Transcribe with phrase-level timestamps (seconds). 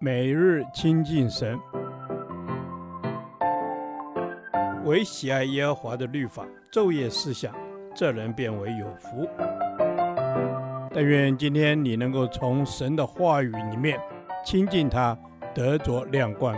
[0.00, 1.58] 每日亲近神，
[4.84, 7.54] 唯喜爱耶和华的律法，昼夜思想，
[7.94, 9.28] 这人便为有福。
[10.92, 13.98] 但愿今天你能够从神的话语里面
[14.44, 15.18] 亲近他，
[15.54, 16.54] 得着亮光。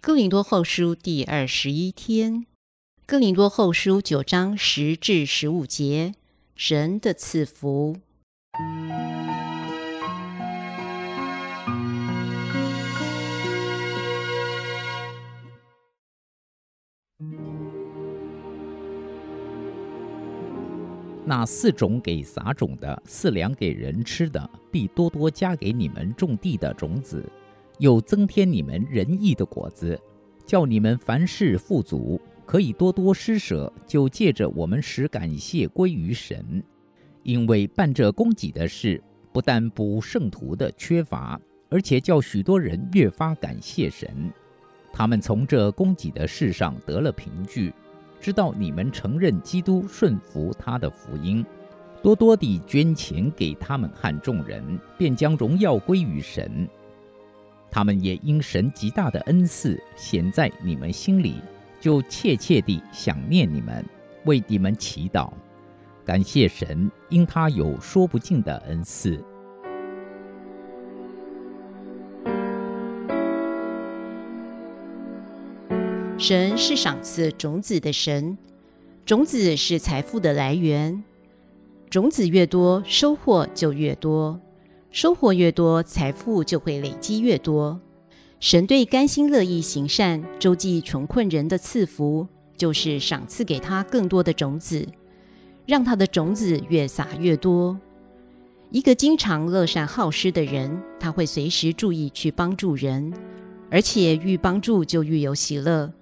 [0.00, 2.46] 哥林多后书第二十一天，
[3.06, 6.14] 哥林多后书九章十至十五节，
[6.54, 7.96] 神的赐福。
[21.24, 27.24] 那四种给撒种的，四粮给人吃的，必多多加给你们种地的种子，
[27.78, 29.98] 又增添你们仁义的果子，
[30.44, 36.62] 叫你们凡事富足，可以多多施舍，就借着我们使感谢归于神。
[37.22, 44.30] 因为办这供给的事，不但补圣徒的缺乏，而且叫许多人越发感谢神。
[44.92, 47.72] 他们从这供给的事上得了凭据，
[48.20, 51.44] 知道你们承认基督，顺服他的福音，
[52.02, 56.68] 多多地捐钱给他们和众人，便将荣耀归于神。
[57.70, 61.36] 他们也因神极大的恩赐显在你们心里，
[61.80, 63.82] 就切切地想念你们，
[64.26, 65.32] 为你们祈祷。
[66.04, 69.22] 感谢神，因他有说不尽的恩赐。
[76.18, 78.36] 神是赏赐种子的神，
[79.04, 81.02] 种子是财富的来源，
[81.90, 84.40] 种子越多，收获就越多，
[84.90, 87.80] 收获越多，财富就会累积越多。
[88.38, 94.86] 神对甘心乐意行善、周济穷困人的赐福，就是赏赐给他更多的种子。
[95.66, 97.78] 让他的种子越撒越多。
[98.70, 103.12] 一个经常乐善好施的人，他会随时注意去帮助人，
[103.70, 105.92] 而且愈帮助就愈有喜乐，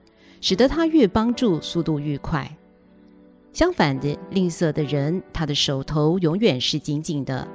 [0.40, 2.56] 使得他越帮助速度愈快。
[3.52, 7.48] 相反的，吝啬的人，他的手头永远是紧紧的，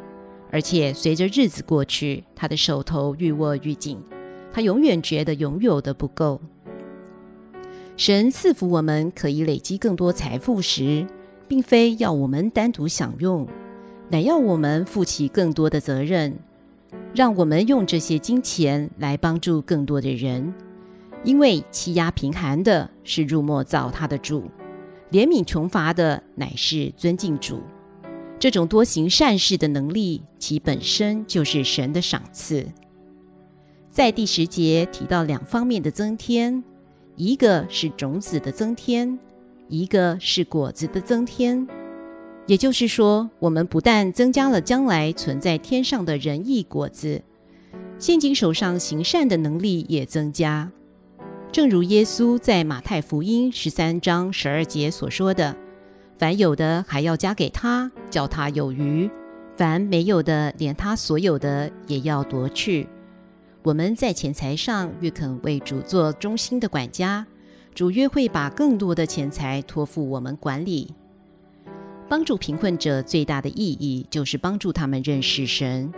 [0.51, 3.97] 而且随着日子过去，他的手头愈握愈紧，
[4.51, 6.41] 他永远觉得拥有的不够。
[7.96, 11.07] 神赐福我们，可以累积更多财富时，
[11.47, 13.47] 并非要我们单独享用，
[14.09, 16.38] 乃要我们负起更多的责任，
[17.13, 20.53] 让我们用这些金钱来帮助更多的人。
[21.23, 24.44] 因为欺压贫寒的是入没造他的主，
[25.11, 27.62] 怜悯穷乏的乃是尊敬主。
[28.38, 32.66] 这种多行善事的能力，其本身就是神的赏赐。
[33.89, 36.63] 在第十节提到两方面的增添，
[37.16, 39.17] 一个是种子的增添。
[39.68, 41.68] 一个是果子的增添，
[42.46, 47.22] 也就是说，我们不但增加了将来存在天上的仁义果子，
[47.98, 50.72] 现今手上行善的能力也增加。
[51.52, 55.56] 正如耶稣在马太福音十三章十二节所说的
[56.20, 59.09] ：“凡有的还要加给他，叫他有余；
[59.56, 62.88] 凡没有的，连他所有的也要夺去。”
[63.64, 67.25] 我们在钱财上越肯为主做忠心的管家。
[67.75, 70.94] 主约会把更多的钱财托付我们管理。
[72.08, 75.91] 帮助贫困者最大的意义，就是帮助他们认识神，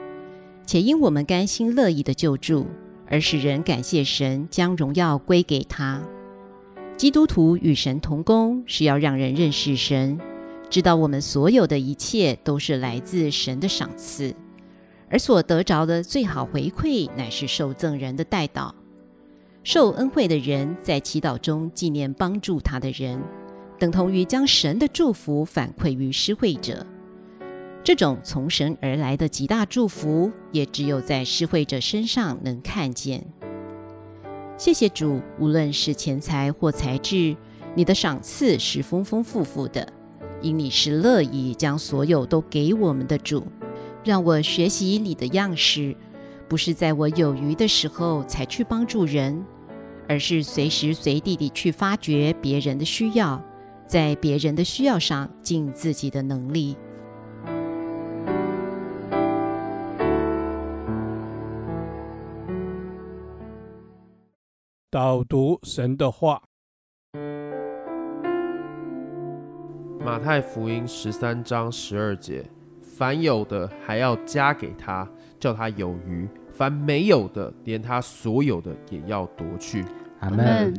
[0.66, 2.66] 且因我们甘心乐意的救助，
[3.08, 6.02] 而使人感谢神，将荣耀归给他。
[6.98, 10.20] 基督徒与神同工，是要让人认识神，
[10.72, 14.34] 知道我们所有的一切都是来自神的赏赐，
[15.12, 18.72] 而所得着的最好回馈，乃是受赠人的代祷。
[19.70, 23.22] 受恩惠的人在祈祷中纪念帮助他的人，
[23.78, 26.88] 等同于将神的祝福反馈于施惠者。
[27.84, 33.26] 这种从神而来的极大祝福，也只有在施惠者身上能看见。
[34.58, 37.36] 谢谢主，无论是钱财或财智，
[37.76, 39.86] 你的赏赐是丰丰富富的，
[40.42, 43.46] 因你是乐意将所有都给我们的主。
[44.06, 45.94] 让我学习你的样式，
[46.48, 49.46] 不是在我有余的时候才去帮助人。
[50.08, 53.44] 而是随时随地地去发掘别人的需要，
[53.86, 56.78] 在别人的需要上尽自己的能力。
[64.90, 66.42] 导读神的话，
[70.00, 72.50] 马太福音十三章十二节：
[72.82, 75.08] 凡有的还要加给他，
[75.40, 76.28] 叫他有余。
[76.58, 79.86] 凡没有的，连他所有的也要夺去。
[80.22, 80.74] 阿门。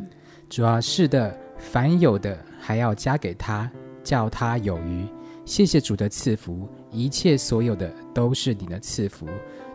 [0.51, 3.71] 主啊，是的，凡有的还要加给他，
[4.03, 5.07] 叫他有余。
[5.45, 9.29] 谢谢主的赐福，一切所有的都是你的赐福。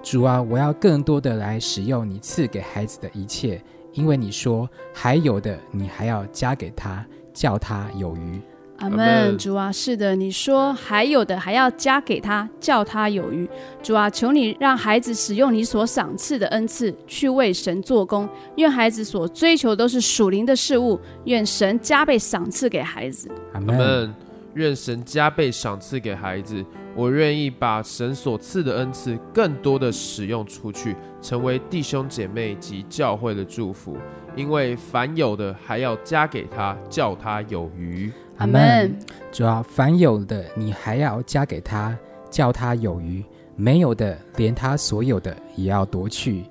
[0.04, 3.64] 主啊，我要更多的来使用你赐给孩子的一切，
[3.94, 8.42] 因为你说还有的，你还要加给他，叫他有余。
[8.84, 13.48] 阿门，主啊，是的，你说还有的还要加给他，叫他有余。
[13.82, 18.28] 主啊，求你让孩子使用你所赏赐的恩赐去为神做工。
[18.58, 23.32] 愿孩子所追求都是属灵的事物，愿神加倍赏赐给孩子。
[23.54, 24.14] 阿门。
[24.56, 26.64] 愿神加倍赏赐给孩子。
[26.94, 33.98] 我愿意把神所赐的恩赐更多的使用出去，成为弟兄姐妹及教会的祝福。
[34.36, 38.12] 因为凡有的还要加给他，叫他有余。
[38.44, 38.94] 阿门。
[39.32, 41.98] 主啊，凡有的你还要加给他，
[42.30, 43.24] 叫他有余；
[43.56, 46.44] 没有的，连他所有的也要夺去。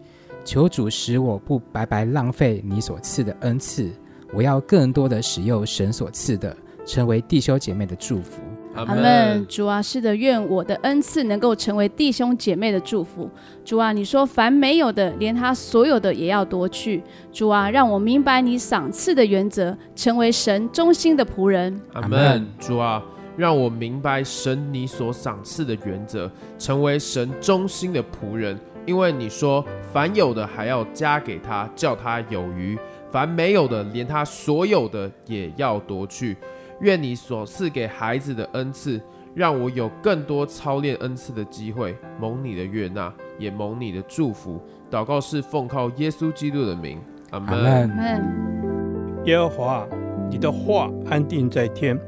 [0.43, 3.91] 求主使我不白白浪费你所赐的恩赐，
[4.33, 6.57] 我要更多的使用神所赐的，
[6.87, 8.41] 成为弟兄姐妹的祝福。
[8.75, 9.47] 阿门。
[9.49, 13.31] 主啊，是的，愿我的恩赐能够成为弟兄姐妹的祝福。
[13.65, 17.03] 主啊，你说凡没有的，连他所有的也要夺去。
[17.33, 21.81] 主啊，让我明白你赏赐的原则，成为神忠心的仆人。
[21.93, 22.47] 阿门。
[22.59, 23.03] 主啊，
[23.37, 28.59] 让我明白神你所赏赐的原则，成为神忠心的仆人。
[28.85, 32.77] 因为你说凡有的还要加给他，叫他有余；
[33.13, 36.37] 凡没有的，连他所有的也要夺去。
[36.83, 39.01] 愿你所赐给孩子的恩赐，
[39.35, 44.61] 让我有更多操练恩赐的机会，蒙你的悦纳，也蒙你的祝福。
[44.91, 47.01] 祷告是奉靠耶稣基督的名，
[47.31, 47.65] 阿门。
[47.65, 49.25] 阿门。
[49.25, 49.87] 耶和华，
[50.29, 51.99] 你的话安定在天，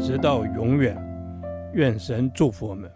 [0.00, 0.96] 直到永远。
[1.74, 2.90] 愿神祝福我们。